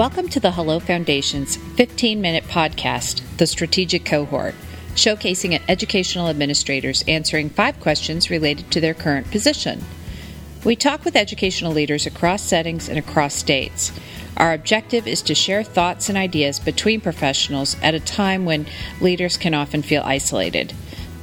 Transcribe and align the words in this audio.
Welcome 0.00 0.30
to 0.30 0.40
the 0.40 0.52
Hello 0.52 0.80
Foundation's 0.80 1.56
15 1.56 2.22
minute 2.22 2.44
podcast, 2.44 3.20
The 3.36 3.46
Strategic 3.46 4.06
Cohort, 4.06 4.54
showcasing 4.94 5.60
educational 5.68 6.28
administrators 6.28 7.04
answering 7.06 7.50
five 7.50 7.78
questions 7.80 8.30
related 8.30 8.70
to 8.70 8.80
their 8.80 8.94
current 8.94 9.30
position. 9.30 9.84
We 10.64 10.74
talk 10.74 11.04
with 11.04 11.16
educational 11.16 11.72
leaders 11.72 12.06
across 12.06 12.42
settings 12.42 12.88
and 12.88 12.98
across 12.98 13.34
states. 13.34 13.92
Our 14.38 14.54
objective 14.54 15.06
is 15.06 15.20
to 15.20 15.34
share 15.34 15.62
thoughts 15.62 16.08
and 16.08 16.16
ideas 16.16 16.58
between 16.58 17.02
professionals 17.02 17.76
at 17.82 17.94
a 17.94 18.00
time 18.00 18.46
when 18.46 18.64
leaders 19.02 19.36
can 19.36 19.52
often 19.52 19.82
feel 19.82 20.02
isolated. 20.02 20.72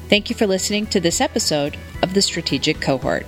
Thank 0.08 0.30
you 0.30 0.36
for 0.36 0.46
listening 0.46 0.86
to 0.88 1.00
this 1.00 1.20
episode 1.20 1.78
of 2.04 2.14
the 2.14 2.22
Strategic 2.22 2.80
Cohort. 2.80 3.26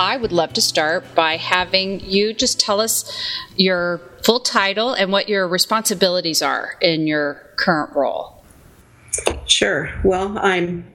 I 0.00 0.16
would 0.16 0.32
love 0.32 0.54
to 0.54 0.62
start 0.62 1.14
by 1.14 1.36
having 1.36 2.00
you 2.00 2.32
just 2.32 2.58
tell 2.58 2.80
us 2.80 3.04
your 3.56 4.00
full 4.24 4.40
title 4.40 4.94
and 4.94 5.12
what 5.12 5.28
your 5.28 5.46
responsibilities 5.46 6.40
are 6.40 6.78
in 6.80 7.06
your 7.06 7.34
current 7.56 7.94
role. 7.94 8.42
Sure. 9.44 9.90
Well, 10.02 10.38
I'm 10.38 10.90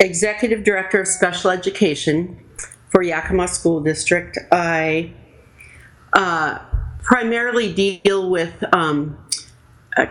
Executive 0.00 0.64
Director 0.64 1.02
of 1.02 1.06
Special 1.06 1.50
Education 1.50 2.44
for 2.88 3.04
Yakima 3.04 3.46
School 3.46 3.80
District. 3.80 4.36
I 4.50 5.12
uh, 6.12 6.58
primarily 7.04 7.72
deal 7.72 8.28
with 8.28 8.64
um, 8.74 9.16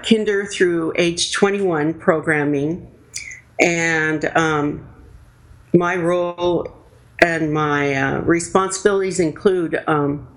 kinder 0.07 0.45
through 0.45 0.93
age 0.95 1.33
21 1.33 1.95
programming, 1.95 2.89
and 3.59 4.23
um, 4.37 4.87
my 5.73 5.97
role 5.97 6.80
and 7.21 7.53
my 7.53 7.93
uh, 7.93 8.19
responsibilities 8.21 9.19
include 9.19 9.81
um, 9.87 10.27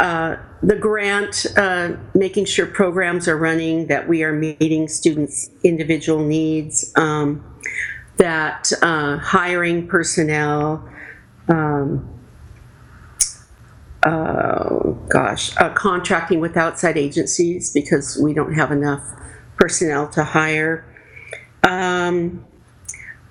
uh, 0.00 0.36
the 0.62 0.76
grant, 0.76 1.46
uh, 1.56 1.92
making 2.14 2.44
sure 2.44 2.66
programs 2.66 3.28
are 3.28 3.36
running, 3.36 3.86
that 3.86 4.08
we 4.08 4.22
are 4.24 4.32
meeting 4.32 4.88
students' 4.88 5.48
individual 5.62 6.24
needs, 6.24 6.92
um, 6.96 7.42
that 8.16 8.72
uh, 8.82 9.16
hiring 9.18 9.86
personnel, 9.86 10.86
um, 11.48 12.08
uh, 14.02 14.68
gosh, 15.08 15.56
uh, 15.58 15.70
contracting 15.70 16.40
with 16.40 16.56
outside 16.56 16.96
agencies 16.96 17.72
because 17.72 18.18
we 18.22 18.34
don't 18.34 18.54
have 18.54 18.70
enough 18.70 19.02
personnel 19.56 20.08
to 20.08 20.24
hire. 20.24 20.84
Um, 21.62 22.44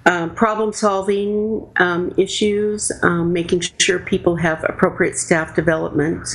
um, 0.06 0.34
problem 0.36 0.72
solving 0.72 1.68
um, 1.78 2.14
issues, 2.18 2.92
um, 3.02 3.34
making 3.34 3.62
sure 3.80 4.00
people 4.00 4.36
have 4.36 4.64
appropriate 4.68 5.18
staff 5.18 5.56
development, 5.56 6.28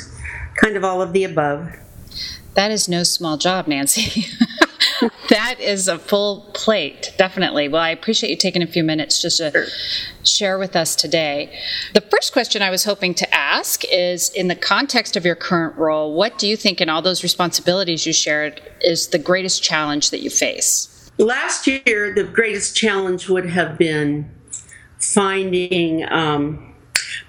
kind 0.57 0.77
of 0.77 0.85
all 0.85 1.01
of 1.01 1.13
the 1.13 1.25
above. 1.25 1.71
That 2.55 2.73
is 2.73 2.89
no 2.89 3.05
small 3.05 3.37
job, 3.37 3.69
Nancy. 3.69 4.27
that 5.29 5.61
is 5.61 5.87
a 5.87 5.99
full 5.99 6.51
plate, 6.53 7.13
definitely. 7.17 7.69
Well, 7.69 7.81
I 7.81 7.91
appreciate 7.91 8.31
you 8.31 8.37
taking 8.37 8.63
a 8.63 8.67
few 8.67 8.83
minutes 8.83 9.23
just 9.23 9.37
to 9.37 9.51
sure. 9.53 9.67
share 10.25 10.59
with 10.59 10.75
us 10.75 10.97
today. 10.97 11.57
The 11.95 12.01
first 12.01 12.33
question 12.33 12.63
I 12.63 12.71
was 12.71 12.83
hoping 12.83 13.15
to 13.15 13.35
ask 13.35 13.85
is 13.85 14.31
in 14.31 14.49
the 14.49 14.57
context 14.57 15.17
of 15.17 15.25
your 15.25 15.37
current 15.37 15.77
role, 15.77 16.13
what 16.15 16.39
do 16.39 16.49
you 16.49 16.57
think, 16.57 16.81
in 16.81 16.89
all 16.89 17.03
those 17.03 17.23
responsibilities 17.23 18.05
you 18.05 18.13
shared, 18.13 18.61
is 18.81 19.09
the 19.09 19.19
greatest 19.19 19.63
challenge 19.63 20.11
that 20.11 20.23
you 20.23 20.31
face? 20.31 21.00
Last 21.21 21.67
year, 21.67 22.15
the 22.15 22.25
greatest 22.25 22.75
challenge 22.75 23.29
would 23.29 23.45
have 23.45 23.77
been 23.77 24.31
finding, 24.99 26.11
um, 26.11 26.75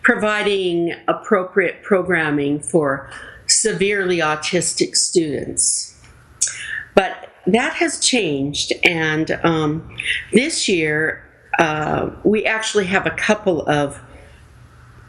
providing 0.01 0.95
appropriate 1.09 1.83
programming 1.83 2.61
for 2.61 3.09
severely 3.47 4.19
autistic 4.19 4.95
students. 4.95 5.93
But 6.95 7.33
that 7.47 7.73
has 7.73 7.99
changed, 7.99 8.71
and 8.85 9.31
um, 9.43 9.93
this 10.31 10.69
year 10.69 11.29
uh, 11.59 12.11
we 12.23 12.45
actually 12.45 12.85
have 12.85 13.05
a 13.05 13.11
couple 13.11 13.67
of 13.67 13.99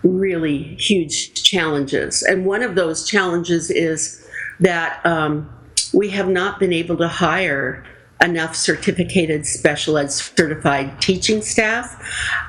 really 0.03 0.75
huge 0.75 1.35
challenges. 1.45 2.25
And 2.25 2.45
one 2.45 2.63
of 2.63 2.75
those 2.75 3.09
challenges 3.09 3.71
is 3.71 4.27
that 4.59 5.07
um, 5.07 5.49
we 5.95 6.09
have 6.09 6.29
not 6.29 6.59
been 6.59 6.73
able 6.73 6.97
to 6.97 7.07
hire 7.07 7.85
enough 8.23 8.55
certificated 8.55 9.47
special 9.47 9.99
ed 9.99 10.13
certified 10.13 11.01
teaching 11.01 11.43
staff. 11.43 12.01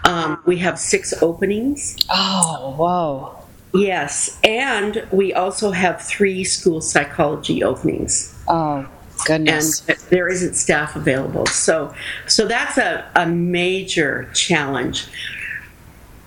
Um, 0.05 0.41
we 0.45 0.57
have 0.57 0.79
six 0.79 1.13
openings. 1.21 1.97
Oh, 2.09 2.75
whoa. 2.77 3.39
Yes, 3.73 4.39
and 4.43 5.07
we 5.11 5.33
also 5.33 5.71
have 5.71 5.99
three 5.99 6.43
school 6.43 6.79
psychology 6.79 7.63
openings. 7.63 8.37
Oh, 8.47 8.87
goodness. 9.25 9.87
And 9.87 9.97
there 10.09 10.27
isn't 10.27 10.53
staff 10.53 10.95
available. 10.95 11.47
So, 11.47 11.93
so 12.27 12.47
that's 12.47 12.77
a, 12.77 13.09
a 13.15 13.25
major 13.25 14.29
challenge. 14.35 15.07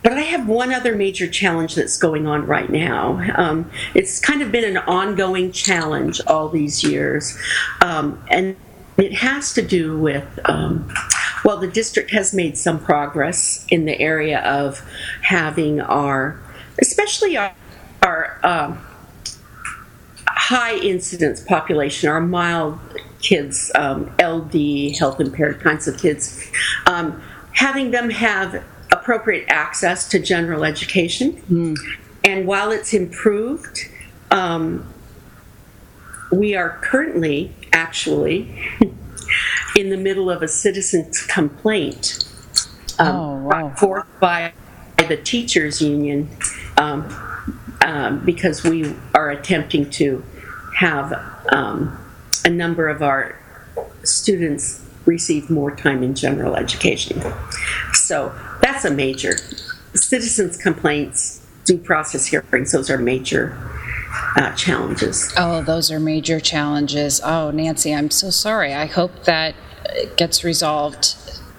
But 0.03 0.15
I 0.15 0.23
have 0.23 0.49
one 0.49 0.73
other 0.73 0.95
major 0.97 1.29
challenge 1.29 1.75
that's 1.75 1.97
going 1.97 2.27
on 2.27 2.47
right 2.47 2.71
now. 2.71 3.21
Um, 3.37 3.71
it's 3.95 4.21
kind 4.21 4.43
of 4.43 4.51
been 4.53 4.65
an 4.65 4.79
ongoing 4.79 5.53
challenge 5.53 6.21
all 6.27 6.49
these 6.49 6.85
years. 6.85 7.37
Um, 7.81 8.23
and 8.29 8.57
it 8.99 9.15
has 9.15 9.53
to 9.55 9.63
do 9.63 9.99
with, 9.99 10.39
um, 10.47 10.93
well, 11.45 11.59
the 11.59 11.69
district 11.69 12.11
has 12.13 12.33
made 12.33 12.57
some 12.57 12.79
progress 12.79 13.67
in 13.69 13.85
the 13.85 13.99
area 14.01 14.41
of 14.41 14.81
having 15.23 15.81
our, 15.81 16.41
especially 16.81 17.37
our, 17.37 17.55
our 18.03 18.41
um, 18.43 18.79
high 20.29 20.77
incidence 20.77 21.41
population, 21.41 22.09
our 22.09 22.21
mild 22.21 22.79
kids, 23.21 23.71
um, 23.75 24.11
LD, 24.23 24.97
health 24.97 25.21
impaired 25.21 25.61
kinds 25.61 25.87
of 25.89 25.99
kids, 25.99 26.51
um, 26.87 27.23
having 27.53 27.91
them 27.91 28.11
have 28.11 28.63
appropriate 28.93 29.45
access 29.49 30.09
to 30.09 30.19
general 30.19 30.65
education. 30.65 31.33
Mm. 31.51 31.77
And 32.25 32.47
while 32.47 32.71
it's 32.71 32.95
improved, 32.95 33.89
um, 34.31 34.87
we 36.33 36.55
are 36.55 36.79
currently 36.83 37.53
actually 37.77 38.49
in 39.77 39.91
the 39.91 39.97
middle 39.97 40.31
of 40.31 40.43
a 40.43 40.49
citizen's 40.49 41.23
complaint 41.27 42.25
um, 42.99 43.17
oh, 43.17 43.37
wow. 43.45 43.75
forth 43.77 44.07
by 44.19 44.53
the 45.09 45.17
teachers 45.19 45.83
union 45.83 46.29
um, 46.79 47.07
um, 47.85 48.25
because 48.25 48.65
we 48.65 48.95
are 49.15 49.31
attempting 49.31 49.89
to 49.91 50.25
have 50.79 51.13
um, 51.53 51.99
a 52.45 52.49
number 52.49 52.89
of 52.89 53.03
our 53.03 53.39
students 54.03 54.83
receive 55.05 55.51
more 55.51 55.75
time 55.75 56.03
in 56.03 56.15
general 56.15 56.57
education. 56.57 57.23
So 57.93 58.35
that's 58.63 58.85
a 58.85 58.91
major. 58.91 59.37
Citizens' 59.95 60.57
complaints, 60.57 61.47
due 61.65 61.79
process 61.79 62.27
hearings, 62.27 62.73
those 62.73 62.91
are 62.91 62.99
major 62.99 63.57
uh, 64.37 64.53
challenges. 64.55 65.33
Oh, 65.37 65.63
those 65.63 65.91
are 65.91 65.99
major 66.01 66.41
challenges. 66.41 67.21
Oh, 67.25 67.51
Nancy, 67.51 67.95
I'm 67.95 68.11
so 68.11 68.31
sorry. 68.31 68.75
I 68.75 68.87
hope 68.87 69.25
that 69.25 69.55
gets 70.17 70.45
resolved 70.45 71.17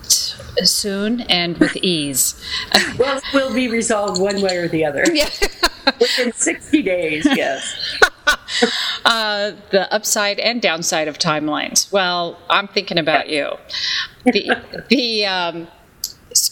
t- 0.10 0.66
soon 0.66 1.22
and 1.22 1.58
with 1.58 1.76
ease. 1.78 2.36
well, 2.98 3.18
it 3.18 3.24
will 3.34 3.54
be 3.54 3.68
resolved 3.68 4.22
one 4.22 4.42
way 4.42 4.58
or 4.58 4.68
the 4.68 4.86
other. 4.86 5.04
Yeah. 5.14 5.30
Within 6.02 6.34
60 6.34 6.82
days, 6.84 7.26
yes. 7.26 7.76
Uh, 9.06 9.54
the 9.72 9.92
upside 9.94 10.40
and 10.40 10.62
downside 10.62 11.08
of 11.08 11.18
timelines. 11.18 11.92
Well, 11.94 12.38
I'm 12.50 12.68
thinking 12.68 12.98
about 12.98 13.30
you. 13.30 13.54
The, 14.26 14.52
the 14.90 15.26
um, 15.26 15.68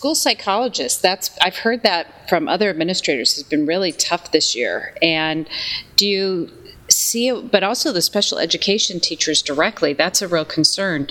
school 0.06 0.14
psychologist 0.14 1.02
that's 1.02 1.36
i've 1.42 1.58
heard 1.58 1.82
that 1.82 2.30
from 2.30 2.48
other 2.48 2.70
administrators 2.70 3.34
has 3.34 3.44
been 3.44 3.66
really 3.66 3.92
tough 3.92 4.32
this 4.32 4.56
year. 4.56 4.96
And 5.02 5.50
do 5.96 6.08
you 6.08 6.52
see 6.90 7.32
but 7.42 7.64
also 7.64 7.92
the 7.92 8.04
special 8.04 8.38
education 8.38 9.00
teachers 9.00 9.42
directly 9.42 9.94
that's 9.94 10.22
a 10.22 10.28
real 10.28 10.46
concern. 10.46 11.08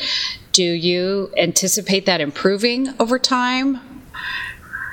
Do 0.53 0.63
you 0.63 1.33
anticipate 1.37 2.07
that 2.07 2.21
improving 2.21 2.95
over 3.01 3.19
time? 3.19 3.81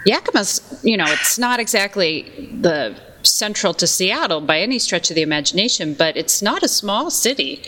Yakima's 0.08 0.80
you 0.84 0.98
know 0.98 1.06
it's 1.08 1.38
not 1.38 1.60
exactly 1.60 2.50
the 2.60 2.98
central 3.22 3.72
to 3.76 3.86
seattle 3.86 4.42
by 4.42 4.62
any 4.62 4.80
stretch 4.80 5.12
of 5.12 5.16
the 5.16 5.22
imagination 5.22 5.94
but 5.94 6.18
it's 6.18 6.42
not 6.42 6.64
a 6.64 6.68
small 6.68 7.12
city. 7.12 7.62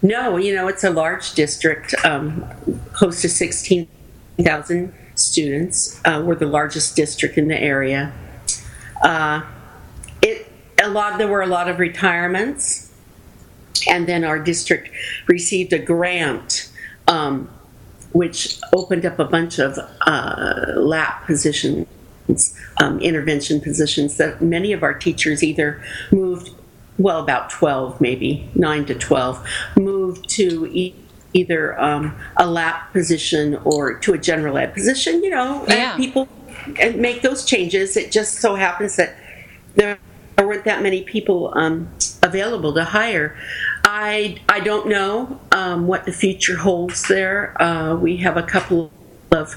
No 0.00 0.38
you 0.38 0.54
know 0.54 0.68
it's 0.68 0.84
a 0.84 0.90
large 0.90 1.34
district 1.34 1.94
um, 2.02 2.42
close 2.94 3.20
to 3.20 3.28
16000 3.28 4.94
students. 5.20 6.00
Uh, 6.04 6.22
we're 6.24 6.34
the 6.34 6.46
largest 6.46 6.96
district 6.96 7.38
in 7.38 7.48
the 7.48 7.60
area. 7.60 8.12
Uh, 9.02 9.42
it 10.22 10.50
a 10.82 10.88
lot. 10.88 11.18
There 11.18 11.28
were 11.28 11.42
a 11.42 11.46
lot 11.46 11.68
of 11.68 11.78
retirements, 11.78 12.92
and 13.88 14.06
then 14.06 14.24
our 14.24 14.38
district 14.38 14.90
received 15.26 15.72
a 15.72 15.78
grant, 15.78 16.70
um, 17.06 17.48
which 18.12 18.58
opened 18.72 19.06
up 19.06 19.18
a 19.18 19.24
bunch 19.24 19.58
of 19.58 19.78
uh, 20.06 20.72
lap 20.76 21.26
positions 21.26 21.86
um, 22.80 23.00
intervention 23.00 23.60
positions 23.60 24.16
that 24.16 24.40
many 24.40 24.72
of 24.72 24.82
our 24.82 24.94
teachers 24.94 25.42
either 25.42 25.82
moved, 26.12 26.50
well, 26.98 27.20
about 27.20 27.50
12 27.50 28.00
maybe, 28.00 28.48
9 28.54 28.86
to 28.86 28.94
12, 28.94 29.46
moved 29.76 30.28
to 30.30 30.66
either 31.32 31.80
um, 31.80 32.16
a 32.36 32.46
lap 32.46 32.92
position 32.92 33.56
or 33.64 33.94
to 33.98 34.12
a 34.14 34.18
general 34.18 34.56
ed 34.58 34.74
position, 34.74 35.22
you 35.22 35.30
know, 35.30 35.64
Yeah. 35.68 35.96
people 35.96 36.28
and 36.80 36.96
make 36.96 37.22
those 37.22 37.44
changes. 37.44 37.96
It 37.96 38.12
just 38.12 38.34
so 38.40 38.54
happens 38.54 38.96
that 38.96 39.14
there 39.74 39.98
weren't 40.38 40.64
that 40.64 40.82
many 40.82 41.02
people 41.02 41.52
um, 41.56 41.88
available 42.22 42.72
to 42.74 42.84
hire. 42.84 43.36
I 43.84 44.38
I 44.48 44.60
don't 44.60 44.88
know 44.88 45.40
um, 45.52 45.86
what 45.86 46.04
the 46.04 46.12
future 46.12 46.56
holds 46.56 47.08
there. 47.08 47.60
Uh, 47.62 47.94
we 47.96 48.18
have 48.18 48.36
a 48.36 48.42
couple 48.42 48.90
of 49.32 49.56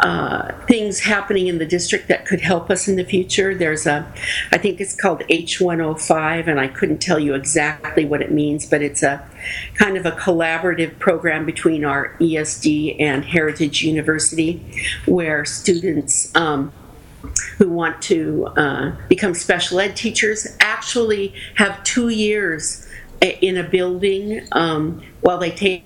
uh, 0.00 0.52
things 0.66 1.00
happening 1.00 1.48
in 1.48 1.58
the 1.58 1.66
district 1.66 2.08
that 2.08 2.24
could 2.24 2.40
help 2.40 2.70
us 2.70 2.86
in 2.86 2.96
the 2.96 3.04
future. 3.04 3.54
There's 3.54 3.86
a, 3.86 4.06
I 4.52 4.58
think 4.58 4.80
it's 4.80 4.94
called 4.94 5.20
H105, 5.28 6.46
and 6.46 6.60
I 6.60 6.68
couldn't 6.68 6.98
tell 6.98 7.18
you 7.18 7.34
exactly 7.34 8.04
what 8.04 8.22
it 8.22 8.30
means, 8.30 8.64
but 8.64 8.80
it's 8.80 9.02
a 9.02 9.28
kind 9.74 9.96
of 9.96 10.06
a 10.06 10.12
collaborative 10.12 10.98
program 10.98 11.44
between 11.44 11.84
our 11.84 12.14
ESD 12.20 13.00
and 13.00 13.24
Heritage 13.24 13.82
University, 13.82 14.62
where 15.06 15.44
students. 15.44 16.34
Um, 16.36 16.72
who 17.58 17.68
want 17.68 18.00
to 18.00 18.46
uh, 18.56 18.92
become 19.08 19.34
special 19.34 19.80
ed 19.80 19.96
teachers 19.96 20.46
actually 20.60 21.34
have 21.56 21.82
two 21.82 22.08
years 22.08 22.86
in 23.20 23.56
a 23.56 23.64
building 23.64 24.46
um, 24.52 25.02
while 25.20 25.36
they 25.36 25.50
take 25.50 25.84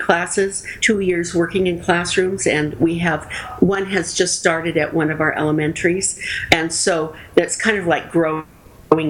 classes, 0.00 0.66
two 0.80 1.00
years 1.00 1.34
working 1.34 1.66
in 1.66 1.82
classrooms, 1.82 2.46
and 2.46 2.74
we 2.74 2.98
have 2.98 3.30
one 3.60 3.86
has 3.86 4.14
just 4.14 4.38
started 4.38 4.76
at 4.76 4.94
one 4.94 5.10
of 5.10 5.20
our 5.20 5.32
elementaries, 5.32 6.20
and 6.50 6.72
so 6.72 7.14
that's 7.34 7.56
kind 7.56 7.76
of 7.76 7.86
like 7.86 8.10
growing 8.10 8.46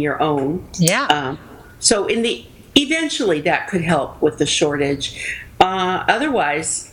your 0.00 0.20
own. 0.22 0.66
Yeah. 0.78 1.06
Um, 1.06 1.38
so 1.78 2.06
in 2.06 2.22
the 2.22 2.46
eventually 2.76 3.40
that 3.42 3.68
could 3.68 3.82
help 3.82 4.20
with 4.22 4.38
the 4.38 4.46
shortage. 4.46 5.38
Uh, 5.60 6.04
otherwise, 6.08 6.92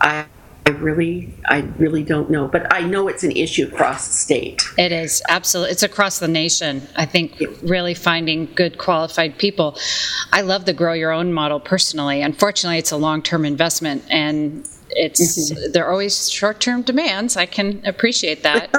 I. 0.00 0.26
I 0.66 0.70
really, 0.70 1.34
I 1.48 1.60
really 1.78 2.02
don't 2.04 2.30
know, 2.30 2.46
but 2.46 2.72
I 2.72 2.82
know 2.82 3.08
it's 3.08 3.24
an 3.24 3.32
issue 3.32 3.66
across 3.66 4.06
the 4.06 4.14
state. 4.14 4.62
It 4.78 4.92
is 4.92 5.22
absolutely. 5.28 5.72
It's 5.72 5.82
across 5.82 6.18
the 6.18 6.28
nation. 6.28 6.82
I 6.96 7.06
think 7.06 7.42
really 7.62 7.94
finding 7.94 8.46
good 8.54 8.78
qualified 8.78 9.38
people. 9.38 9.76
I 10.32 10.42
love 10.42 10.66
the 10.66 10.72
grow 10.72 10.92
your 10.92 11.12
own 11.12 11.32
model 11.32 11.60
personally. 11.60 12.22
Unfortunately, 12.22 12.78
it's 12.78 12.92
a 12.92 12.96
long 12.96 13.22
term 13.22 13.44
investment, 13.44 14.04
and 14.10 14.66
it's 14.90 15.20
Mm-hmm. 15.52 15.72
there 15.72 15.86
are 15.86 15.92
always 15.92 16.30
short 16.30 16.60
term 16.60 16.82
demands. 16.82 17.36
I 17.36 17.46
can 17.46 17.80
appreciate 17.84 18.42
that. 18.42 18.74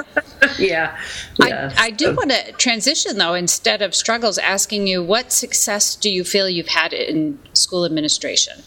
yeah, 0.58 0.98
yeah. 1.38 1.72
I, 1.76 1.86
I 1.86 1.90
do 1.90 2.14
want 2.14 2.30
to 2.30 2.52
transition 2.52 3.18
though. 3.18 3.34
Instead 3.34 3.82
of 3.82 3.94
struggles, 3.94 4.38
asking 4.38 4.86
you 4.86 5.02
what 5.02 5.32
success 5.32 5.96
do 5.96 6.10
you 6.10 6.24
feel 6.24 6.48
you've 6.48 6.68
had 6.68 6.92
in 6.92 7.38
school 7.54 7.84
administration? 7.84 8.62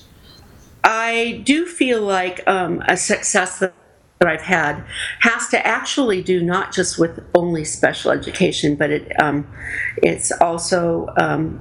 I 0.85 1.41
do 1.43 1.65
feel 1.65 2.01
like 2.01 2.47
um, 2.47 2.83
a 2.87 2.95
success 2.95 3.57
that 3.57 3.73
I've 4.21 4.41
had 4.41 4.83
has 5.21 5.47
to 5.49 5.65
actually 5.65 6.21
do 6.21 6.43
not 6.43 6.71
just 6.71 6.99
with 6.99 7.19
only 7.33 7.65
special 7.65 8.11
education, 8.11 8.75
but 8.75 8.91
it 8.91 9.11
um, 9.19 9.47
it's 9.97 10.31
also 10.31 11.11
um, 11.17 11.59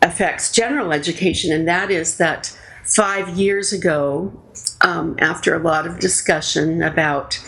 affects 0.00 0.50
general 0.50 0.92
education, 0.92 1.52
and 1.52 1.68
that 1.68 1.90
is 1.90 2.16
that 2.16 2.58
five 2.84 3.28
years 3.36 3.70
ago, 3.74 4.32
um, 4.80 5.14
after 5.18 5.54
a 5.54 5.58
lot 5.58 5.86
of 5.86 5.98
discussion 5.98 6.82
about 6.82 7.38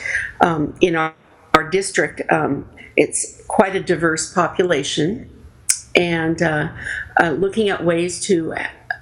um, 0.42 0.74
in 0.82 0.96
our, 0.96 1.14
our 1.54 1.70
district, 1.70 2.20
um, 2.30 2.68
it's 2.94 3.42
quite 3.48 3.74
a 3.74 3.80
diverse 3.80 4.34
population, 4.34 5.30
and 5.96 6.42
uh, 6.42 6.68
uh, 7.18 7.30
looking 7.30 7.70
at 7.70 7.82
ways 7.82 8.20
to 8.20 8.54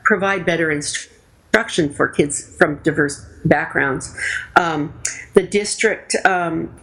provide 0.08 0.46
better 0.46 0.70
instruction 0.70 1.92
for 1.92 2.08
kids 2.08 2.56
from 2.56 2.76
diverse 2.76 3.26
backgrounds. 3.44 4.18
Um, 4.56 4.98
the 5.34 5.42
district 5.42 6.16
um, 6.24 6.74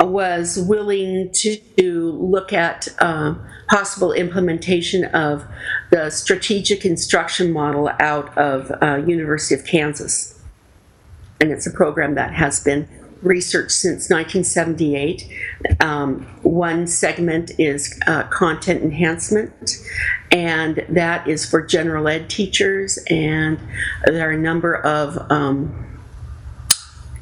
was 0.00 0.56
willing 0.56 1.32
to 1.32 2.12
look 2.12 2.52
at 2.52 2.86
uh, 3.00 3.34
possible 3.68 4.12
implementation 4.12 5.06
of 5.06 5.44
the 5.90 6.10
strategic 6.10 6.84
instruction 6.84 7.52
model 7.52 7.90
out 7.98 8.38
of 8.38 8.70
uh, 8.80 9.02
University 9.04 9.56
of 9.60 9.66
Kansas, 9.66 10.40
and 11.40 11.50
it's 11.50 11.66
a 11.66 11.72
program 11.72 12.14
that 12.14 12.32
has 12.34 12.62
been 12.62 12.88
researched 13.22 13.72
since 13.72 14.10
1978. 14.10 15.28
Um, 15.80 16.22
one 16.42 16.86
segment 16.86 17.52
is 17.58 17.98
uh, 18.06 18.24
content 18.24 18.82
enhancement, 18.82 19.76
and 20.30 20.84
that 20.88 21.26
is 21.26 21.44
for 21.44 21.62
general 21.62 22.08
ed 22.08 22.30
teachers, 22.30 22.98
and 23.10 23.58
there 24.04 24.28
are 24.28 24.32
a 24.32 24.38
number 24.38 24.76
of 24.76 25.18
um, 25.30 26.00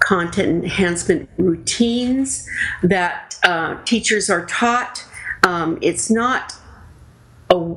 content 0.01 0.65
enhancement 0.65 1.29
routines 1.39 2.49
that 2.83 3.39
uh, 3.43 3.83
teachers 3.85 4.31
are 4.31 4.45
taught. 4.47 5.05
Um, 5.43 5.79
it's 5.83 6.11
not 6.11 6.55
a 7.51 7.75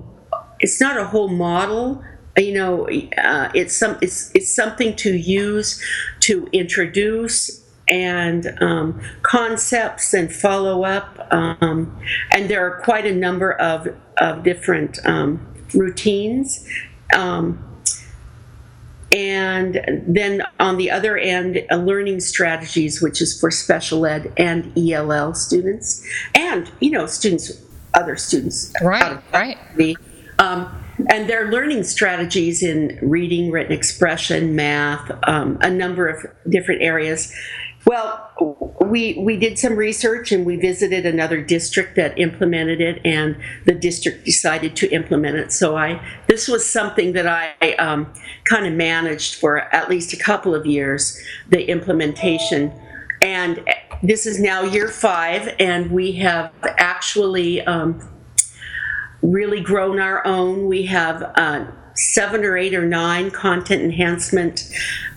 it's 0.60 0.82
not 0.82 0.98
a 0.98 1.06
whole 1.06 1.30
model. 1.30 2.04
You 2.38 2.54
know, 2.54 2.88
uh, 3.18 3.50
it's 3.54 3.76
some 3.76 3.98
it's 4.02 4.32
it's 4.36 4.54
something 4.54 4.96
to 4.98 5.16
use 5.16 5.84
to 6.22 6.48
introduce 6.52 7.60
and 7.90 8.56
um, 8.62 9.02
concepts 9.24 10.14
and 10.14 10.34
follow 10.34 10.84
up. 10.84 11.28
Um, 11.32 12.00
and 12.32 12.50
there 12.50 12.66
are 12.66 12.82
quite 12.82 13.06
a 13.06 13.14
number 13.14 13.54
of 13.54 13.88
of 14.18 14.44
different 14.44 15.00
um, 15.06 15.46
routines. 15.74 16.68
Um, 17.16 17.66
and 19.12 19.82
then 20.08 20.44
on 20.60 20.78
the 20.78 20.92
other 20.92 21.18
end, 21.18 21.66
uh, 21.72 21.78
learning 21.78 22.20
strategies, 22.20 23.02
which 23.02 23.22
is 23.22 23.40
for 23.40 23.50
special 23.50 24.06
ed 24.06 24.32
and 24.38 24.72
ELL 24.78 25.34
students, 25.34 26.06
and 26.36 26.72
you 26.80 26.92
know, 26.92 27.08
students, 27.08 27.60
other 27.96 28.16
students, 28.16 28.72
Right, 28.84 29.20
right. 29.34 29.58
the 29.76 29.98
um, 30.38 30.72
and 31.10 31.30
their 31.30 31.50
learning 31.50 31.84
strategies 31.84 32.62
in 32.62 33.00
reading, 33.02 33.52
written 33.52 33.72
expression, 33.72 34.56
math, 34.56 35.12
um, 35.28 35.58
a 35.62 35.70
number 35.70 36.08
of 36.08 36.26
different 36.50 36.82
areas. 36.82 37.34
Well, 37.86 38.30
we 38.82 39.14
we 39.14 39.38
did 39.38 39.58
some 39.58 39.76
research 39.76 40.32
and 40.32 40.46
we 40.46 40.58
visited 40.58 41.06
another 41.06 41.42
district 41.42 41.96
that 41.96 42.18
implemented 42.20 42.82
it, 42.82 43.02
and 43.06 43.38
the 43.66 43.74
district 43.74 44.26
decided 44.26 44.76
to 44.78 44.90
implement 44.92 45.38
it. 45.38 45.52
So 45.52 45.78
I 45.78 46.06
this 46.28 46.48
was 46.48 46.66
something 46.66 47.14
that 47.14 47.26
I 47.26 47.74
um, 47.76 48.14
kind 48.46 48.66
of 48.66 48.74
managed 48.74 49.36
for 49.36 49.60
at 49.74 49.90
least 49.90 50.14
a 50.14 50.18
couple 50.18 50.54
of 50.54 50.66
years, 50.66 51.20
the 51.48 51.70
implementation, 51.70 52.74
and 53.22 53.64
this 54.04 54.26
is 54.26 54.40
now 54.40 54.64
year 54.64 54.88
five, 54.88 55.56
and 55.60 55.92
we 55.92 56.14
have 56.14 56.52
actually. 56.64 57.62
Um, 57.62 58.08
really 59.22 59.60
grown 59.60 60.00
our 60.00 60.26
own. 60.26 60.68
We 60.68 60.86
have 60.86 61.22
uh, 61.36 61.66
seven 62.00 62.44
or 62.44 62.58
eight 62.58 62.74
or 62.74 62.86
nine 62.86 63.30
content 63.32 63.82
enhancement 63.84 64.70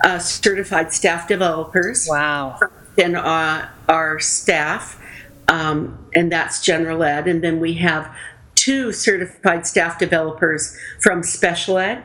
uh, 0.04 0.18
certified 0.18 0.92
staff 0.92 1.28
developers 1.28 2.06
Wow. 2.10 2.58
in 2.96 3.14
uh, 3.14 3.68
our 3.88 4.18
staff, 4.20 5.00
um, 5.48 5.98
and 6.14 6.30
that's 6.30 6.60
general 6.62 7.02
ed. 7.02 7.26
And 7.28 7.42
then 7.42 7.60
we 7.60 7.74
have 7.74 8.14
two 8.54 8.92
certified 8.92 9.66
staff 9.66 9.98
developers 9.98 10.76
from 11.00 11.22
special 11.22 11.78
ed, 11.78 12.04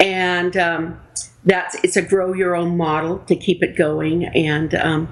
and 0.00 0.56
um, 0.56 1.00
that's 1.44 1.76
it's 1.82 1.96
a 1.96 2.02
grow 2.02 2.32
your 2.34 2.54
own 2.56 2.76
model 2.76 3.18
to 3.20 3.36
keep 3.36 3.62
it 3.62 3.76
going. 3.76 4.24
And 4.26 4.74
um, 4.74 5.08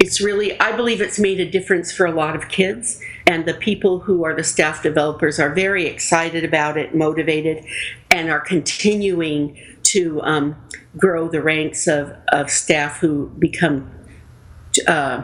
it's 0.00 0.20
really, 0.20 0.58
I 0.60 0.72
believe, 0.72 1.00
it's 1.00 1.18
made 1.18 1.40
a 1.40 1.50
difference 1.50 1.92
for 1.92 2.06
a 2.06 2.12
lot 2.12 2.36
of 2.36 2.48
kids. 2.48 3.00
And 3.26 3.46
the 3.46 3.54
people 3.54 4.00
who 4.00 4.24
are 4.24 4.34
the 4.34 4.44
staff 4.44 4.82
developers 4.82 5.38
are 5.38 5.52
very 5.52 5.86
excited 5.86 6.44
about 6.44 6.76
it, 6.76 6.94
motivated, 6.94 7.64
and 8.10 8.30
are 8.30 8.40
continuing 8.40 9.58
to 9.84 10.22
um, 10.22 10.56
grow 10.96 11.28
the 11.28 11.42
ranks 11.42 11.86
of, 11.86 12.16
of 12.28 12.50
staff 12.50 12.98
who 12.98 13.28
become 13.38 13.90
uh, 14.86 15.22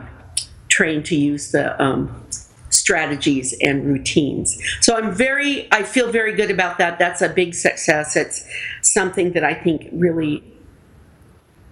trained 0.68 1.06
to 1.06 1.16
use 1.16 1.52
the 1.52 1.80
um, 1.82 2.26
strategies 2.70 3.56
and 3.62 3.86
routines. 3.86 4.58
So 4.80 4.96
I'm 4.96 5.14
very, 5.14 5.68
I 5.72 5.82
feel 5.84 6.10
very 6.10 6.34
good 6.34 6.50
about 6.50 6.78
that. 6.78 6.98
That's 6.98 7.22
a 7.22 7.28
big 7.28 7.54
success. 7.54 8.16
It's 8.16 8.44
something 8.82 9.32
that 9.32 9.44
I 9.44 9.54
think 9.54 9.88
really 9.92 10.42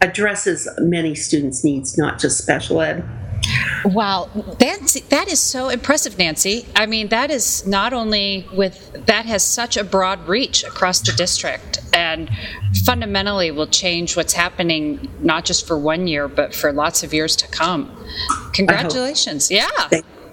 addresses 0.03 0.69
many 0.79 1.15
students' 1.15 1.65
needs, 1.65 1.97
not 1.97 2.19
just 2.19 2.37
special 2.37 2.83
ed. 2.83 3.05
Wow, 3.85 4.31
that's 4.59 5.01
that 5.01 5.29
is 5.29 5.41
so 5.41 5.69
impressive, 5.69 6.17
Nancy. 6.17 6.67
I 6.77 6.87
mean, 6.87 7.09
that 7.09 7.31
is 7.31 7.67
not 7.67 7.93
only 7.93 8.47
with 8.53 8.93
that 9.07 9.27
has 9.27 9.43
such 9.43 9.77
a 9.77 9.83
broad 9.83 10.29
reach 10.29 10.63
across 10.63 11.01
the 11.01 11.13
district, 11.13 11.81
and 11.93 12.31
fundamentally 12.85 13.51
will 13.51 13.67
change 13.67 14.17
what's 14.17 14.35
happening 14.35 15.09
not 15.21 15.45
just 15.45 15.67
for 15.67 15.77
one 15.77 16.07
year, 16.07 16.29
but 16.29 16.55
for 16.55 16.73
lots 16.73 17.03
of 17.03 17.13
years 17.13 17.35
to 17.37 17.49
come. 17.49 17.91
Congratulations! 18.53 19.51
Yeah. 19.51 19.69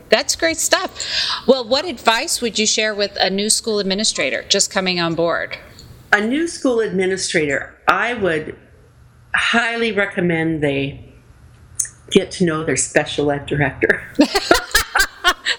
That's 0.09 0.35
great 0.35 0.57
stuff. 0.57 1.05
Well, 1.47 1.67
what 1.67 1.85
advice 1.85 2.41
would 2.41 2.57
you 2.57 2.65
share 2.65 2.95
with 2.95 3.15
a 3.19 3.29
new 3.29 3.49
school 3.49 3.77
administrator 3.77 4.43
just 4.49 4.71
coming 4.71 4.99
on 4.99 5.13
board? 5.13 5.57
A 6.11 6.19
new 6.19 6.47
school 6.47 6.79
administrator, 6.79 7.75
I 7.87 8.15
would 8.15 8.57
highly 9.33 9.91
recommend 9.91 10.63
they 10.63 11.05
get 12.11 12.31
to 12.31 12.45
know 12.45 12.63
their 12.63 12.77
special 12.77 13.31
ed 13.31 13.45
director. 13.45 14.03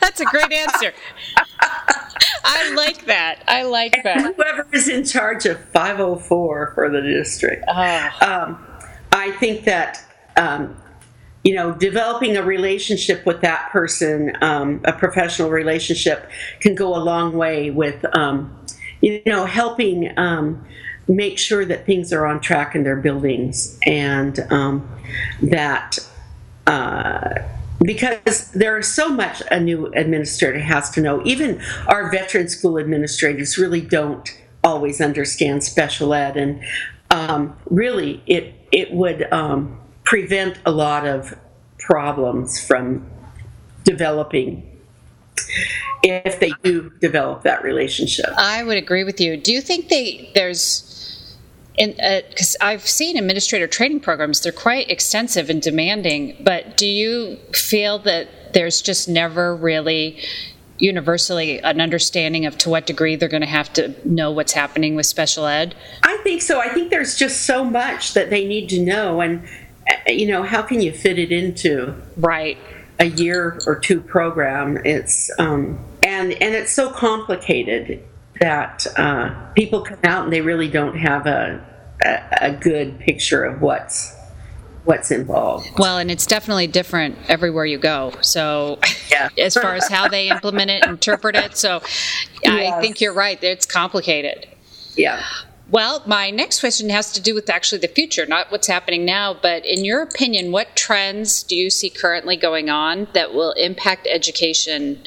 That's 0.00 0.20
a 0.20 0.24
great 0.24 0.52
answer. 0.52 0.92
I 2.44 2.74
like 2.74 3.06
that. 3.06 3.42
I 3.46 3.62
like 3.62 3.94
and 3.94 4.04
that. 4.04 4.34
Whoever 4.34 4.66
is 4.72 4.88
in 4.88 5.04
charge 5.04 5.46
of 5.46 5.62
504 5.66 6.72
for 6.74 6.90
the 6.90 7.00
district. 7.00 7.64
Oh. 7.68 8.10
Um, 8.20 8.66
I 9.12 9.30
think 9.32 9.64
that, 9.64 10.04
um, 10.36 10.76
you 11.44 11.54
know, 11.54 11.72
developing 11.72 12.36
a 12.36 12.42
relationship 12.42 13.24
with 13.24 13.40
that 13.42 13.70
person, 13.70 14.36
um, 14.40 14.80
a 14.84 14.92
professional 14.92 15.50
relationship, 15.50 16.28
can 16.60 16.74
go 16.74 16.94
a 16.94 17.02
long 17.02 17.36
way 17.36 17.70
with, 17.70 18.04
um, 18.16 18.56
you 19.00 19.22
know, 19.26 19.46
helping 19.46 20.12
um, 20.18 20.64
make 21.10 21.38
sure 21.38 21.64
that 21.64 21.86
things 21.86 22.12
are 22.12 22.24
on 22.24 22.40
track 22.40 22.74
in 22.74 22.84
their 22.84 22.96
buildings 22.96 23.78
and 23.84 24.40
um, 24.50 24.88
that 25.42 25.98
uh, 26.66 27.34
because 27.82 28.50
there 28.52 28.78
is 28.78 28.92
so 28.92 29.08
much 29.08 29.42
a 29.50 29.58
new 29.58 29.86
administrator 29.94 30.60
has 30.60 30.90
to 30.90 31.00
know. 31.00 31.22
Even 31.24 31.60
our 31.88 32.10
veteran 32.10 32.48
school 32.48 32.78
administrators 32.78 33.58
really 33.58 33.80
don't 33.80 34.38
always 34.62 35.00
understand 35.00 35.64
special 35.64 36.12
ed, 36.14 36.36
and 36.36 36.62
um, 37.10 37.56
really 37.70 38.22
it 38.26 38.54
it 38.70 38.92
would 38.92 39.30
um, 39.32 39.80
prevent 40.04 40.58
a 40.66 40.70
lot 40.70 41.06
of 41.06 41.36
problems 41.78 42.64
from 42.64 43.10
developing 43.84 44.66
if 46.02 46.38
they 46.38 46.52
do 46.62 46.90
develop 47.00 47.42
that 47.42 47.64
relationship. 47.64 48.26
I 48.36 48.62
would 48.62 48.76
agree 48.76 49.04
with 49.04 49.20
you. 49.20 49.36
Do 49.36 49.52
you 49.52 49.60
think 49.60 49.88
they 49.88 50.30
there's 50.34 50.89
because 51.76 52.56
uh, 52.60 52.64
I've 52.64 52.86
seen 52.86 53.16
administrator 53.16 53.66
training 53.66 54.00
programs, 54.00 54.40
they're 54.40 54.52
quite 54.52 54.90
extensive 54.90 55.50
and 55.50 55.62
demanding. 55.62 56.36
But 56.40 56.76
do 56.76 56.86
you 56.86 57.36
feel 57.52 57.98
that 58.00 58.52
there's 58.52 58.82
just 58.82 59.08
never 59.08 59.54
really 59.54 60.22
universally 60.78 61.60
an 61.60 61.80
understanding 61.80 62.46
of 62.46 62.56
to 62.58 62.70
what 62.70 62.86
degree 62.86 63.16
they're 63.16 63.28
going 63.28 63.42
to 63.42 63.46
have 63.46 63.72
to 63.74 63.94
know 64.04 64.30
what's 64.30 64.52
happening 64.52 64.94
with 64.96 65.06
special 65.06 65.46
ed? 65.46 65.74
I 66.02 66.16
think 66.18 66.42
so. 66.42 66.60
I 66.60 66.68
think 66.68 66.90
there's 66.90 67.16
just 67.16 67.42
so 67.42 67.64
much 67.64 68.14
that 68.14 68.30
they 68.30 68.46
need 68.46 68.68
to 68.70 68.80
know, 68.80 69.20
and 69.20 69.46
uh, 69.88 70.10
you 70.10 70.26
know, 70.26 70.42
how 70.42 70.62
can 70.62 70.80
you 70.80 70.92
fit 70.92 71.18
it 71.18 71.32
into 71.32 71.94
right 72.16 72.58
a 72.98 73.06
year 73.06 73.60
or 73.66 73.78
two 73.78 74.00
program? 74.00 74.78
It's 74.84 75.30
um, 75.38 75.78
and 76.02 76.32
and 76.32 76.54
it's 76.54 76.72
so 76.72 76.90
complicated 76.90 78.02
that 78.40 78.86
uh, 78.96 79.52
people 79.52 79.82
come 79.82 79.98
out 80.02 80.24
and 80.24 80.32
they 80.32 80.40
really 80.40 80.68
don't 80.68 80.96
have 80.96 81.26
a, 81.26 81.64
a, 82.02 82.48
a 82.48 82.52
good 82.52 82.98
picture 82.98 83.44
of 83.44 83.60
what's 83.60 84.16
what's 84.84 85.10
involved. 85.10 85.68
Well, 85.78 85.98
and 85.98 86.10
it's 86.10 86.26
definitely 86.26 86.66
different 86.66 87.18
everywhere 87.28 87.66
you 87.66 87.78
go. 87.78 88.14
So, 88.22 88.78
yeah. 89.10 89.28
as 89.38 89.54
far 89.54 89.74
as 89.74 89.88
how 89.88 90.08
they 90.08 90.30
implement 90.30 90.70
it, 90.70 90.86
interpret 90.86 91.36
it. 91.36 91.56
So, 91.56 91.82
yes. 92.42 92.72
I 92.72 92.80
think 92.80 93.00
you're 93.00 93.12
right. 93.12 93.38
It's 93.44 93.66
complicated. 93.66 94.48
Yeah. 94.96 95.22
Well, 95.70 96.02
my 96.06 96.30
next 96.30 96.60
question 96.60 96.88
has 96.88 97.12
to 97.12 97.20
do 97.20 97.34
with 97.34 97.48
actually 97.48 97.82
the 97.82 97.88
future, 97.88 98.26
not 98.26 98.50
what's 98.50 98.66
happening 98.66 99.04
now, 99.04 99.34
but 99.34 99.64
in 99.64 99.84
your 99.84 100.02
opinion, 100.02 100.50
what 100.50 100.74
trends 100.74 101.42
do 101.44 101.54
you 101.54 101.70
see 101.70 101.90
currently 101.90 102.36
going 102.36 102.70
on 102.70 103.06
that 103.12 103.32
will 103.32 103.52
impact 103.52 104.08
education, 104.10 105.00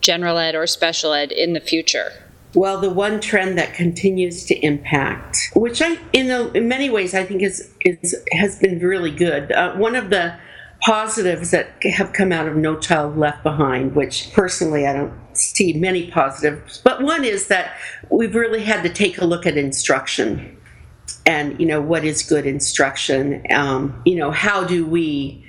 general 0.00 0.36
ed 0.36 0.54
or 0.54 0.66
special 0.66 1.14
ed, 1.14 1.32
in 1.32 1.54
the 1.54 1.60
future? 1.60 2.12
Well, 2.54 2.80
the 2.80 2.90
one 2.90 3.20
trend 3.20 3.58
that 3.58 3.74
continues 3.74 4.44
to 4.46 4.54
impact, 4.56 5.50
which 5.54 5.80
I, 5.80 5.98
in, 6.12 6.30
a, 6.30 6.48
in 6.48 6.66
many 6.66 6.90
ways, 6.90 7.14
I 7.14 7.24
think 7.24 7.42
is, 7.42 7.72
is 7.80 8.16
has 8.32 8.58
been 8.58 8.80
really 8.80 9.12
good. 9.12 9.52
Uh, 9.52 9.74
one 9.76 9.94
of 9.94 10.10
the 10.10 10.36
positives 10.82 11.52
that 11.52 11.68
have 11.84 12.12
come 12.12 12.32
out 12.32 12.48
of 12.48 12.56
No 12.56 12.76
Child 12.76 13.16
Left 13.16 13.42
Behind, 13.44 13.94
which 13.94 14.32
personally 14.32 14.86
I 14.86 14.94
don't 14.94 15.12
see 15.32 15.74
many 15.74 16.10
positives, 16.10 16.78
but 16.78 17.02
one 17.02 17.24
is 17.24 17.46
that 17.48 17.76
we've 18.10 18.34
really 18.34 18.62
had 18.62 18.82
to 18.82 18.88
take 18.88 19.18
a 19.18 19.24
look 19.24 19.46
at 19.46 19.56
instruction, 19.56 20.56
and 21.26 21.58
you 21.60 21.66
know 21.66 21.80
what 21.80 22.04
is 22.04 22.22
good 22.22 22.46
instruction. 22.46 23.44
Um, 23.52 24.02
you 24.04 24.16
know 24.16 24.32
how 24.32 24.64
do 24.64 24.84
we 24.84 25.46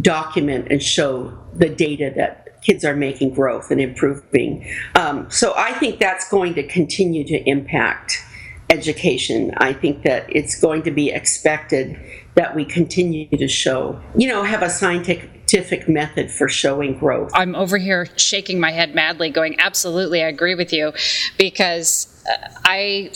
document 0.00 0.68
and 0.70 0.82
show 0.82 1.36
the 1.54 1.68
data 1.68 2.12
that 2.16 2.47
kids 2.62 2.84
are 2.84 2.96
making 2.96 3.34
growth 3.34 3.70
and 3.70 3.80
improving. 3.80 4.66
Um, 4.94 5.30
so 5.30 5.54
I 5.56 5.72
think 5.74 6.00
that's 6.00 6.28
going 6.28 6.54
to 6.54 6.66
continue 6.66 7.24
to 7.24 7.48
impact 7.48 8.24
education. 8.70 9.52
I 9.56 9.72
think 9.72 10.02
that 10.02 10.26
it's 10.28 10.60
going 10.60 10.82
to 10.82 10.90
be 10.90 11.10
expected 11.10 11.98
that 12.34 12.54
we 12.54 12.64
continue 12.64 13.28
to 13.28 13.48
show, 13.48 14.00
you 14.16 14.28
know, 14.28 14.42
have 14.42 14.62
a 14.62 14.70
scientific 14.70 15.88
method 15.88 16.30
for 16.30 16.48
showing 16.48 16.98
growth. 16.98 17.30
I'm 17.34 17.54
over 17.54 17.78
here 17.78 18.06
shaking 18.16 18.60
my 18.60 18.70
head 18.70 18.94
madly, 18.94 19.30
going, 19.30 19.58
absolutely, 19.58 20.22
I 20.22 20.28
agree 20.28 20.54
with 20.54 20.72
you, 20.72 20.92
because 21.38 22.22
uh, 22.30 22.48
I. 22.64 23.12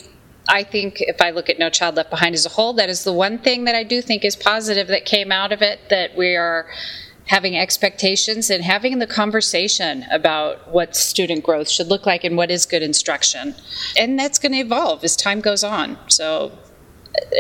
I 0.49 0.65
think 0.65 0.97
if 1.01 1.21
I 1.21 1.31
look 1.31 1.49
at 1.49 1.61
No 1.61 1.71
Child 1.71 1.95
Left 1.95 2.11
Behind 2.11 2.35
as 2.35 2.45
a 2.45 2.49
whole, 2.49 2.73
that 2.73 2.89
is 2.89 3.05
the 3.05 3.13
one 3.13 3.39
thing 3.39 3.63
that 3.65 3.77
I 3.77 3.85
do 3.85 4.03
think 4.03 4.25
is 4.25 4.35
positive 4.35 4.89
that 4.89 5.05
came 5.05 5.31
out 5.31 5.53
of 5.53 5.63
it. 5.63 5.79
That 5.89 6.17
we 6.17 6.35
are 6.35 6.67
having 7.33 7.57
expectations 7.57 8.51
and 8.51 8.63
having 8.63 8.99
the 8.99 9.07
conversation 9.07 10.05
about 10.11 10.69
what 10.69 10.95
student 10.95 11.43
growth 11.43 11.67
should 11.67 11.87
look 11.87 12.05
like 12.05 12.25
and 12.25 12.37
what 12.37 12.51
is 12.51 12.67
good 12.67 12.83
instruction. 12.83 13.55
And 13.97 14.19
that's 14.19 14.39
going 14.39 14.53
to 14.53 14.59
evolve 14.59 15.03
as 15.03 15.17
time 15.17 15.41
goes 15.41 15.65
on. 15.65 15.97
So 16.09 16.53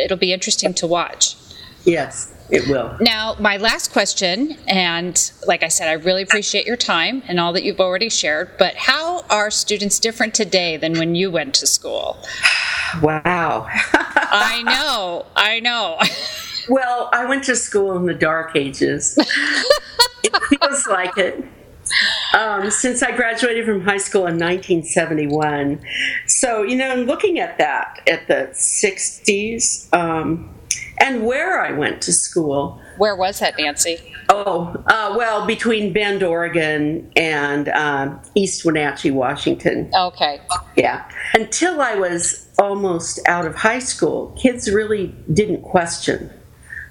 it'll 0.03 0.17
be 0.17 0.33
interesting 0.33 0.73
to 0.73 0.87
watch. 0.87 1.37
Yes, 1.85 2.33
it 2.49 2.67
will. 2.69 2.97
Now, 3.03 3.37
my 3.39 3.59
last 3.59 3.93
question, 3.93 4.57
and 4.67 5.31
like 5.47 5.63
I 5.63 5.69
said, 5.69 5.89
I 5.89 5.93
really 5.93 6.23
appreciate 6.23 6.67
your 6.67 6.79
time 6.79 7.23
and 7.29 7.39
all 7.39 7.53
that 7.53 7.63
you've 7.63 7.81
already 7.81 8.09
shared, 8.09 8.53
but 8.59 8.75
how 8.75 9.27
are 9.29 9.51
students 9.51 9.99
different 9.99 10.33
today 10.33 10.79
than 10.79 10.95
when 10.95 11.15
you 11.15 11.31
went 11.31 11.55
to 11.57 11.67
school? 11.67 12.17
Wow. 13.01 13.69
I 13.95 14.63
know, 14.65 15.25
I 15.35 15.61
know. 15.61 15.99
Well, 16.69 17.11
I 17.13 17.25
went 17.27 17.45
to 17.45 17.57
school 17.57 17.97
in 17.97 18.07
the 18.07 18.15
dark 18.15 18.57
ages. 18.57 19.19
it 20.25 20.43
feels 20.45 20.87
like 20.87 21.17
it. 21.19 21.45
Um, 22.35 22.71
since 22.71 23.03
I 23.03 23.15
graduated 23.15 23.67
from 23.67 23.83
high 23.83 23.99
school 23.99 24.23
in 24.23 24.39
1971. 24.39 25.81
So, 26.27 26.63
you 26.63 26.77
know, 26.77 26.95
looking 26.95 27.39
at 27.39 27.59
that, 27.59 28.01
at 28.09 28.29
the 28.29 28.49
60s, 28.53 29.93
um, 29.95 30.49
and 30.99 31.27
where 31.27 31.61
I 31.61 31.73
went 31.73 32.01
to 32.03 32.13
school. 32.13 32.81
Where 32.97 33.17
was 33.17 33.41
that, 33.41 33.59
Nancy? 33.59 34.15
Oh, 34.29 34.83
uh, 34.87 35.15
well, 35.17 35.47
between 35.47 35.93
Bend, 35.93 36.23
Oregon 36.23 37.11
and 37.17 37.69
uh, 37.69 38.17
East 38.35 38.65
Wenatchee, 38.65 39.11
Washington. 39.11 39.91
Okay. 39.95 40.41
Yeah. 40.77 41.07
Until 41.35 41.81
I 41.81 41.97
was 41.97 42.49
almost 42.59 43.21
out 43.27 43.47
of 43.47 43.57
high 43.57 43.81
school, 43.81 44.29
kids 44.41 44.71
really 44.71 45.09
didn't 45.33 45.63
question 45.63 46.31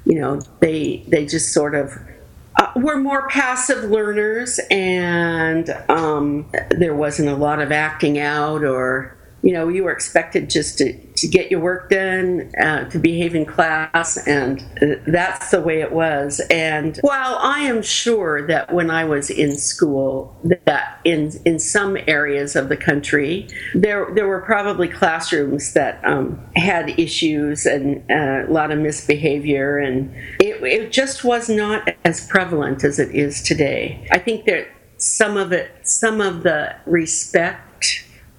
you 0.05 0.20
know, 0.20 0.41
they 0.60 1.03
they 1.08 1.25
just 1.25 1.53
sort 1.53 1.75
of 1.75 1.98
uh, 2.60 2.72
were 2.75 2.98
more 2.98 3.27
passive 3.29 3.89
learners, 3.89 4.60
and 4.70 5.70
um, 5.89 6.51
there 6.70 6.96
wasn't 6.96 7.29
a 7.29 7.36
lot 7.36 7.62
of 7.62 7.72
acting 7.72 8.20
out 8.20 8.63
or 8.63 9.15
you 9.41 9.53
know 9.53 9.67
you 9.67 9.84
were 9.84 9.91
expected 9.91 10.50
just 10.50 10.77
to 10.77 10.93
to 11.22 11.28
get 11.28 11.51
your 11.51 11.60
work 11.60 11.90
done, 11.90 12.51
uh, 12.60 12.90
to 12.90 13.00
behave 13.00 13.36
in 13.36 13.46
class, 13.46 14.18
and 14.28 14.63
that's 15.08 15.51
the 15.51 15.62
way 15.62 15.82
it 15.82 15.92
was. 15.92 16.42
And 16.50 16.98
while 17.01 17.38
I 17.40 17.60
am 17.60 17.82
sure 17.82 18.46
that 18.48 18.74
when 18.74 18.90
I 18.90 19.06
was 19.06 19.30
in 19.30 19.56
school, 19.56 20.36
that 20.66 21.00
in 21.04 21.32
in 21.46 21.60
some 21.60 21.98
areas 22.08 22.56
of 22.56 22.70
the 22.70 22.78
country, 22.78 23.48
there 23.74 24.08
there 24.13 24.28
were 24.28 24.42
probably 24.42 24.88
classrooms 24.88 25.74
that 25.74 26.04
um, 26.04 26.40
had 26.56 27.00
issues 27.00 27.66
and 27.66 28.04
uh, 28.12 28.50
a 28.50 28.51
lot 28.51 28.72
of 28.72 28.80
misbehavior, 28.80 29.78
and 29.78 30.13
it, 30.40 30.62
it 30.63 30.92
just 30.92 31.24
was 31.24 31.50
not 31.50 31.90
as 32.04 32.28
prevalent 32.28 32.84
as 32.84 33.00
it 33.00 33.13
is 33.16 33.42
today. 33.42 34.08
I 34.12 34.18
think 34.18 34.46
that 34.46 34.68
some 34.98 35.38
of 35.38 35.51
it, 35.51 35.72
some 35.84 36.22
of 36.22 36.44
the 36.44 36.75
respect 36.86 37.71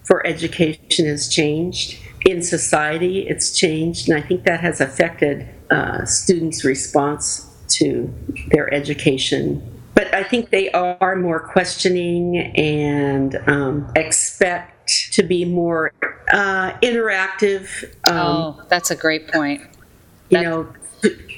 for 0.05 0.27
education 0.27 1.07
has 1.07 1.29
changed 1.29 1.99
in 2.25 2.43
society, 2.43 3.27
it's 3.29 3.57
changed, 3.57 4.09
and 4.09 4.17
I 4.17 4.27
think 4.27 4.45
that 4.45 4.61
has 4.61 4.81
affected 4.81 5.49
uh, 5.71 6.05
students' 6.05 6.65
response 6.65 7.49
to 7.69 8.13
their 8.49 8.73
education. 8.73 9.63
But 9.95 10.15
I 10.15 10.23
think 10.23 10.51
they 10.51 10.71
are 10.71 11.17
more 11.17 11.41
questioning 11.41 12.37
and 12.37 13.37
um, 13.47 13.93
expect 13.97 15.13
to 15.13 15.23
be 15.23 15.45
more 15.45 15.93
uh, 16.33 16.73
interactive. 16.81 17.85
Um, 18.09 18.17
oh, 18.17 18.63
that's 18.69 18.91
a 18.91 18.97
great 18.97 19.29
point. 19.29 19.63
You 20.31 20.41
know, 20.41 20.75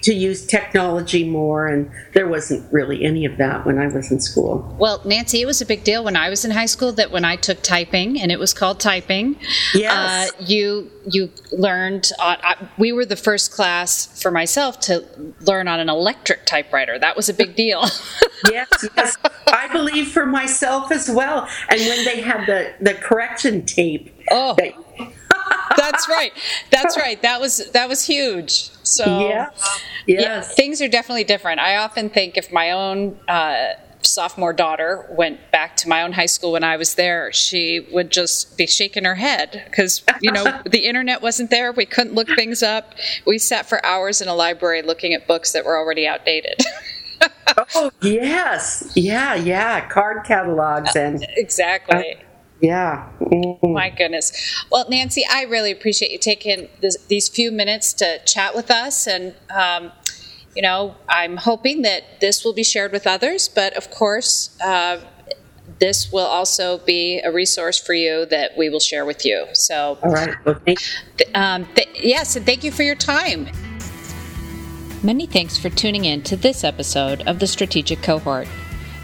to 0.04 0.12
use 0.12 0.44
technology 0.44 1.26
more, 1.26 1.66
and 1.66 1.90
there 2.12 2.28
wasn't 2.28 2.70
really 2.70 3.04
any 3.04 3.24
of 3.24 3.38
that 3.38 3.64
when 3.64 3.78
I 3.78 3.86
was 3.86 4.12
in 4.12 4.20
school. 4.20 4.76
Well, 4.78 5.00
Nancy, 5.06 5.40
it 5.40 5.46
was 5.46 5.62
a 5.62 5.66
big 5.66 5.82
deal 5.82 6.04
when 6.04 6.14
I 6.14 6.28
was 6.28 6.44
in 6.44 6.50
high 6.50 6.66
school 6.66 6.92
that 6.92 7.10
when 7.10 7.24
I 7.24 7.36
took 7.36 7.62
typing, 7.62 8.20
and 8.20 8.30
it 8.30 8.38
was 8.38 8.52
called 8.52 8.80
typing. 8.80 9.36
Yes. 9.72 10.30
Uh, 10.30 10.36
you 10.40 10.90
you 11.10 11.30
learned. 11.52 12.10
Uh, 12.18 12.36
I, 12.42 12.68
we 12.76 12.92
were 12.92 13.06
the 13.06 13.16
first 13.16 13.50
class 13.50 14.20
for 14.20 14.30
myself 14.30 14.78
to 14.80 15.06
learn 15.40 15.68
on 15.68 15.80
an 15.80 15.88
electric 15.88 16.44
typewriter. 16.44 16.98
That 16.98 17.16
was 17.16 17.30
a 17.30 17.34
big 17.34 17.56
deal. 17.56 17.80
yes, 18.50 18.68
yes. 18.94 19.16
I 19.46 19.68
believe 19.72 20.08
for 20.08 20.26
myself 20.26 20.92
as 20.92 21.10
well. 21.10 21.48
And 21.70 21.80
when 21.80 22.04
they 22.04 22.20
had 22.20 22.46
the 22.46 22.74
the 22.78 22.92
correction 22.92 23.64
tape. 23.64 24.10
Oh. 24.30 24.54
That, 24.58 24.74
that's 25.76 26.08
right. 26.08 26.32
That's 26.70 26.96
right. 26.96 27.20
That 27.22 27.40
was 27.40 27.70
that 27.72 27.88
was 27.88 28.06
huge. 28.06 28.70
So 28.82 29.28
yeah, 29.28 29.50
yes. 30.06 30.22
yeah, 30.22 30.40
things 30.42 30.80
are 30.82 30.88
definitely 30.88 31.24
different. 31.24 31.60
I 31.60 31.76
often 31.76 32.10
think 32.10 32.36
if 32.36 32.52
my 32.52 32.70
own 32.70 33.18
uh, 33.28 33.74
sophomore 34.02 34.52
daughter 34.52 35.06
went 35.10 35.50
back 35.50 35.76
to 35.78 35.88
my 35.88 36.02
own 36.02 36.12
high 36.12 36.26
school 36.26 36.52
when 36.52 36.64
I 36.64 36.76
was 36.76 36.94
there, 36.94 37.32
she 37.32 37.86
would 37.92 38.10
just 38.10 38.56
be 38.56 38.66
shaking 38.66 39.04
her 39.04 39.14
head 39.14 39.64
because 39.66 40.04
you 40.20 40.30
know 40.30 40.60
the 40.66 40.86
internet 40.86 41.22
wasn't 41.22 41.50
there. 41.50 41.72
We 41.72 41.86
couldn't 41.86 42.14
look 42.14 42.28
things 42.28 42.62
up. 42.62 42.94
We 43.26 43.38
sat 43.38 43.66
for 43.66 43.84
hours 43.84 44.20
in 44.20 44.28
a 44.28 44.34
library 44.34 44.82
looking 44.82 45.14
at 45.14 45.26
books 45.26 45.52
that 45.52 45.64
were 45.64 45.76
already 45.76 46.06
outdated. 46.06 46.60
oh 47.74 47.90
yes, 48.02 48.92
yeah, 48.94 49.34
yeah, 49.34 49.88
card 49.88 50.24
catalogs 50.24 50.94
and 50.96 51.24
exactly. 51.36 52.14
Uh, 52.14 52.23
yeah. 52.64 53.08
Mm-hmm. 53.20 53.72
My 53.72 53.90
goodness. 53.90 54.32
Well, 54.70 54.86
Nancy, 54.88 55.22
I 55.30 55.42
really 55.42 55.70
appreciate 55.70 56.10
you 56.10 56.18
taking 56.18 56.68
this, 56.80 56.96
these 57.08 57.28
few 57.28 57.52
minutes 57.52 57.92
to 57.94 58.20
chat 58.24 58.54
with 58.54 58.70
us. 58.70 59.06
And, 59.06 59.34
um, 59.54 59.92
you 60.56 60.62
know, 60.62 60.96
I'm 61.06 61.36
hoping 61.36 61.82
that 61.82 62.20
this 62.20 62.42
will 62.42 62.54
be 62.54 62.64
shared 62.64 62.90
with 62.90 63.06
others. 63.06 63.48
But 63.48 63.76
of 63.76 63.90
course, 63.90 64.58
uh, 64.62 65.00
this 65.78 66.10
will 66.10 66.24
also 66.24 66.78
be 66.78 67.20
a 67.22 67.30
resource 67.30 67.78
for 67.78 67.92
you 67.92 68.24
that 68.26 68.56
we 68.56 68.70
will 68.70 68.80
share 68.80 69.04
with 69.04 69.26
you. 69.26 69.46
So, 69.52 69.98
all 70.02 70.10
right. 70.10 70.34
Well, 70.46 70.58
um, 71.34 71.66
th- 71.74 71.88
yes, 72.02 72.36
and 72.36 72.46
thank 72.46 72.64
you 72.64 72.70
for 72.70 72.82
your 72.82 72.94
time. 72.94 73.48
Many 75.02 75.26
thanks 75.26 75.58
for 75.58 75.68
tuning 75.68 76.06
in 76.06 76.22
to 76.22 76.36
this 76.36 76.64
episode 76.64 77.20
of 77.26 77.40
the 77.40 77.46
Strategic 77.46 78.00
Cohort. 78.00 78.48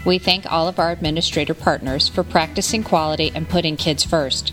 We 0.05 0.17
thank 0.17 0.51
all 0.51 0.67
of 0.67 0.79
our 0.79 0.91
administrator 0.91 1.53
partners 1.53 2.07
for 2.07 2.23
practicing 2.23 2.83
quality 2.83 3.31
and 3.35 3.47
putting 3.47 3.77
kids 3.77 4.03
first. 4.03 4.51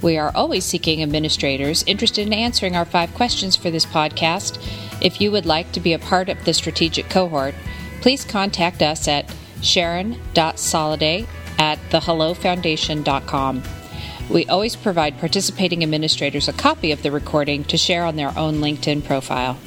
We 0.00 0.16
are 0.16 0.32
always 0.34 0.64
seeking 0.64 1.02
administrators 1.02 1.82
interested 1.86 2.26
in 2.26 2.32
answering 2.32 2.76
our 2.76 2.84
five 2.84 3.12
questions 3.14 3.56
for 3.56 3.70
this 3.70 3.84
podcast. 3.84 4.58
If 5.02 5.20
you 5.20 5.30
would 5.32 5.44
like 5.44 5.72
to 5.72 5.80
be 5.80 5.92
a 5.92 5.98
part 5.98 6.28
of 6.28 6.44
the 6.44 6.54
strategic 6.54 7.10
cohort, 7.10 7.54
please 8.00 8.24
contact 8.24 8.80
us 8.80 9.08
at 9.08 9.32
sharon.soliday 9.60 11.26
at 11.58 11.78
thehellofoundation.com. 11.90 13.62
We 14.30 14.46
always 14.46 14.76
provide 14.76 15.18
participating 15.18 15.82
administrators 15.82 16.48
a 16.48 16.52
copy 16.52 16.92
of 16.92 17.02
the 17.02 17.10
recording 17.10 17.64
to 17.64 17.76
share 17.76 18.04
on 18.04 18.16
their 18.16 18.36
own 18.38 18.56
LinkedIn 18.56 19.04
profile. 19.04 19.58